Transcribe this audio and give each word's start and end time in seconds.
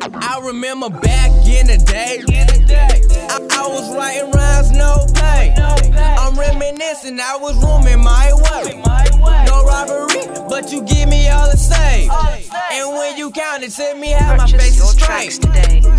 I 0.00 0.40
remember 0.42 0.88
back 0.88 1.30
in 1.46 1.66
the 1.66 1.78
day. 1.78 2.22
I, 3.28 3.38
I 3.50 3.68
was 3.68 3.94
writing 3.94 4.30
rhymes, 4.30 4.70
no 4.72 5.06
pay. 5.14 5.54
I'm 6.18 6.38
reminiscing, 6.38 7.20
I 7.20 7.36
was 7.36 7.56
rooming 7.62 8.02
my 8.02 8.32
way. 8.32 8.80
No 9.46 9.64
robbery, 9.64 10.26
but 10.48 10.72
you 10.72 10.82
give 10.82 11.08
me 11.08 11.28
all 11.28 11.50
the 11.50 11.56
same. 11.56 12.10
And 12.72 12.96
when 12.96 13.16
you 13.16 13.30
count 13.30 13.62
it, 13.62 13.70
tell 13.72 13.96
me 13.96 14.12
how 14.12 14.36
my 14.36 14.46
face 14.46 14.80
is 14.80 14.90
straight. 14.90 15.38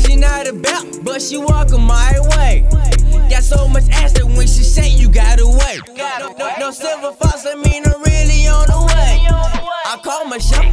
She 0.00 0.16
not 0.16 0.46
about, 0.46 1.04
but 1.04 1.20
she 1.20 1.38
walking 1.38 1.82
my 1.82 2.14
way. 2.36 2.66
Got 3.30 3.42
so 3.42 3.68
much 3.68 3.88
ass 3.90 4.12
that 4.12 4.24
when 4.26 4.46
she 4.46 4.62
say 4.62 4.88
you 4.88 5.08
gotta 5.08 5.46
wait. 5.46 5.80
No, 5.96 6.34
no, 6.38 6.52
no 6.58 6.70
silver 6.70 7.12
fox, 7.12 7.46
I 7.46 7.54
mean 7.54 7.84
I'm 7.86 8.02
really 8.02 8.46
on 8.48 8.66
the 8.66 8.80
way. 8.94 9.26
I 9.84 9.98
call 10.02 10.24
my 10.26 10.38
shot 10.38 10.72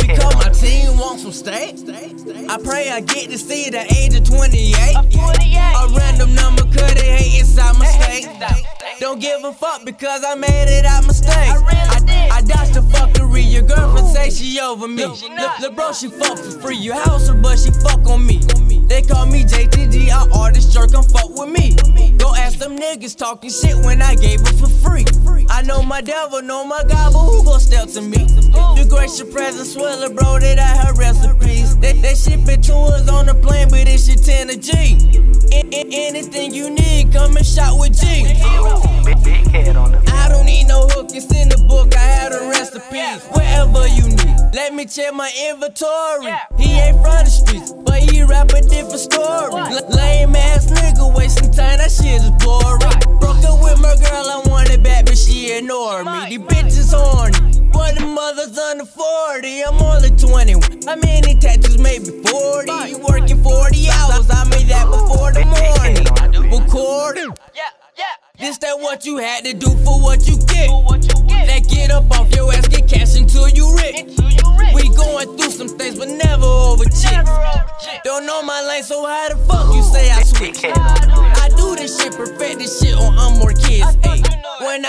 because 1.09 1.33
my 1.33 1.59
team 1.59 2.23
wants 2.23 2.23
some. 2.23 2.49
I 2.49 2.57
pray 2.63 2.89
I 2.89 3.01
get 3.01 3.29
to 3.29 3.37
see 3.37 3.69
the 3.69 3.81
age 3.93 4.15
of 4.15 4.23
28. 4.23 4.95
A 4.95 5.87
random 5.95 6.35
number, 6.35 6.63
cause 6.63 6.93
they 6.93 7.17
hate 7.17 7.39
inside 7.39 7.77
my 7.77 7.85
state. 7.85 8.27
Don't 8.99 9.19
give 9.19 9.43
a 9.43 9.53
fuck 9.53 9.85
because 9.85 10.23
I 10.25 10.35
made 10.35 10.67
it 10.67 10.85
out 10.85 11.07
mistake. 11.07 11.31
I, 11.31 11.99
did. 11.99 12.31
I 12.31 12.41
dodged 12.41 12.73
the 12.73 12.81
fuckery. 12.81 13.49
Your 13.49 13.63
girlfriend 13.63 14.07
say 14.07 14.29
she 14.29 14.59
over 14.59 14.87
me. 14.87 15.05
Look, 15.05 15.75
bro, 15.75 15.93
she 15.93 16.09
fuck 16.09 16.37
for 16.37 16.59
free. 16.59 16.77
You 16.77 16.93
house 16.93 17.27
her, 17.27 17.33
but 17.33 17.57
she 17.57 17.71
fuck 17.71 18.05
on 18.07 18.25
me. 18.25 18.39
They 18.87 19.01
call 19.01 19.25
me 19.25 19.43
JTD, 19.43 20.09
I 20.09 20.27
artist 20.37 20.73
jerk, 20.73 20.91
come 20.91 21.03
fuck 21.03 21.29
with 21.29 21.49
me. 21.49 21.75
Go 22.17 22.35
ask 22.35 22.57
them 22.57 22.79
niggas 22.79 23.15
talking 23.15 23.51
shit 23.51 23.75
when 23.85 24.01
I 24.01 24.15
gave 24.15 24.41
it 24.41 24.47
for 24.59 24.67
free. 24.67 24.78
My 25.99 26.03
devil, 26.03 26.41
know 26.41 26.63
my 26.63 26.81
God, 26.87 27.11
but 27.11 27.19
who 27.19 27.43
gon' 27.43 27.59
step 27.59 27.89
to 27.89 28.01
me? 28.01 28.25
You 28.77 28.85
grace 28.87 29.19
your 29.19 29.29
presence, 29.33 29.73
swell 29.73 29.99
bro, 30.09 30.39
that 30.39 30.57
I 30.57 30.87
her 30.87 30.93
recipes. 30.93 31.75
They, 31.75 31.91
they 31.91 32.15
ship 32.15 32.47
it 32.47 32.63
to 32.71 32.73
us 32.73 33.09
on 33.09 33.25
the 33.25 33.33
plane, 33.33 33.67
but 33.69 33.83
it's 33.85 34.07
shit 34.07 34.23
10 34.23 34.49
a 34.49 34.55
G. 34.55 34.95
In, 35.51 35.73
in, 35.73 35.91
anything 35.91 36.53
you 36.53 36.69
need, 36.69 37.11
come 37.11 37.35
and 37.35 37.45
shot 37.45 37.77
with 37.77 37.99
G. 37.99 38.23
The 38.23 40.03
I 40.07 40.29
don't 40.29 40.45
need 40.45 40.69
no 40.69 40.87
hook, 40.87 41.07
it's 41.11 41.35
in 41.35 41.49
the 41.49 41.57
book. 41.67 41.93
I 41.93 41.99
have 41.99 42.31
the 42.31 42.47
recipes. 42.47 43.21
Wherever 43.35 43.85
you 43.87 44.07
need. 44.07 44.55
Let 44.55 44.73
me 44.73 44.85
check 44.85 45.13
my 45.13 45.29
inventory. 45.51 46.31
He 46.57 46.79
ain't 46.79 46.95
from 47.03 47.25
the 47.25 47.29
streets, 47.29 47.73
but 47.73 47.99
he 47.99 48.23
rap 48.23 48.53
a 48.53 48.61
different 48.61 48.99
story. 48.99 49.51
L- 49.51 49.89
lame 49.89 50.33
ass 50.37 50.68
me. 55.79 56.37
These 56.37 56.39
bitches 56.39 56.93
horny. 56.93 57.69
But 57.71 57.95
the 57.95 58.05
mother's 58.05 58.57
under 58.57 58.85
40, 58.85 59.63
I'm 59.63 59.81
only 59.81 60.09
21. 60.09 60.81
How 60.85 60.95
many 60.95 61.35
tattoos? 61.35 61.77
Maybe 61.77 62.11
40. 62.27 62.71
You 62.89 62.97
working 62.99 63.41
40 63.41 63.89
hours, 63.89 64.29
I 64.29 64.43
made 64.49 64.67
that 64.67 64.87
before 64.87 65.31
the 65.31 65.45
morning. 65.45 66.51
Recording. 66.51 67.31
Yeah, 67.55 67.71
yeah. 67.97 68.03
This 68.37 68.57
that 68.59 68.79
what 68.79 69.05
you 69.05 69.17
had 69.17 69.45
to 69.45 69.53
do 69.53 69.69
for 69.85 70.01
what 70.01 70.27
you 70.27 70.37
get. 70.51 70.67
That 71.47 71.67
get 71.69 71.91
up 71.91 72.11
off 72.11 72.33
your 72.35 72.51
ass, 72.53 72.67
get 72.67 72.89
cash 72.89 73.15
until 73.15 73.47
you 73.47 73.73
rich. 73.75 74.19
We 74.73 74.89
going 74.89 75.37
through 75.37 75.51
some 75.51 75.69
things, 75.69 75.97
but 75.97 76.09
never 76.09 76.45
over 76.45 76.83
chicks. 76.83 77.29
Don't 78.03 78.25
know 78.25 78.41
my 78.43 78.61
lane, 78.67 78.83
so 78.83 79.05
how 79.05 79.29
the 79.29 79.37
fuck 79.47 79.73
you 79.73 79.83
say 79.83 80.11
I 80.11 80.23
switch? 80.23 80.59
I 80.65 81.49
do 81.55 81.75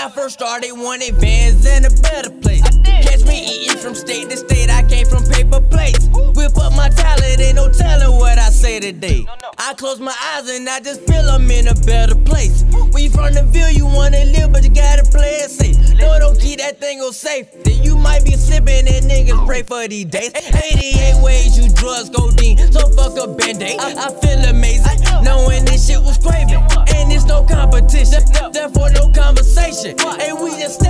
I 0.01 0.09
first 0.09 0.33
started, 0.33 0.71
wanted 0.73 1.13
vans 1.17 1.63
and 1.67 1.85
a 1.85 1.91
better 2.01 2.31
place. 2.31 2.63
Catch 2.83 3.23
me 3.27 3.37
eating 3.45 3.77
from 3.77 3.93
state 3.93 4.31
to 4.31 4.37
state, 4.37 4.67
I 4.67 4.81
came 4.81 5.05
from 5.05 5.23
paper 5.25 5.61
plates. 5.61 6.09
Whip 6.11 6.57
up 6.57 6.73
my 6.73 6.89
talent, 6.89 7.39
ain't 7.39 7.55
no 7.55 7.71
telling 7.71 8.17
what 8.17 8.39
I 8.39 8.49
say 8.49 8.79
today. 8.79 9.27
I 9.59 9.75
close 9.75 9.99
my 9.99 10.15
eyes 10.33 10.49
and 10.49 10.67
I 10.67 10.79
just 10.79 11.01
feel 11.01 11.29
I'm 11.29 11.51
in 11.51 11.67
a 11.67 11.75
better 11.75 12.15
place. 12.15 12.65
We 12.93 13.03
you 13.03 13.09
from 13.11 13.35
the 13.35 13.43
Ville, 13.43 13.69
you 13.69 13.85
wanna 13.85 14.25
live, 14.25 14.51
but 14.51 14.63
you 14.63 14.71
gotta 14.71 15.03
play 15.03 15.45
it 15.45 15.51
safe. 15.51 15.77
No, 15.99 16.17
don't 16.17 16.39
keep 16.39 16.57
that 16.57 16.79
thing 16.79 16.99
on 17.01 17.13
safe. 17.13 17.51
Then 17.63 17.83
you 17.83 17.95
might 17.95 18.25
be 18.25 18.31
slipping 18.33 18.87
and 18.87 19.05
niggas 19.05 19.45
pray 19.45 19.61
for 19.61 19.87
these 19.87 20.05
days. 20.05 20.31
88 20.33 21.21
ways 21.21 21.55
you 21.59 21.71
drugs, 21.75 22.09
go 22.09 22.31
deep, 22.31 22.57
so 22.57 22.89
fuck 22.97 23.21
a 23.21 23.27
band-aid. 23.27 23.79
I, 23.79 24.07
I 24.07 24.09
feel 24.19 24.49
amazing, 24.49 24.97
knowing 25.21 25.63
this 25.65 25.85
shit 25.85 26.01
was 26.01 26.17
craving. 26.17 26.57
And 26.89 27.13
it's 27.13 27.25
no 27.25 27.43
competition 27.43 28.23
situation. 29.71 30.21
And 30.21 30.39
we 30.43 30.51
just 30.59 30.80